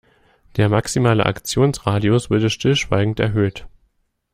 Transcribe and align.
Der 0.55 0.67
maximale 0.67 1.27
Aktionsradius 1.27 2.31
wurde 2.31 2.49
stillschweigend 2.49 3.19
erhöht. 3.19 3.67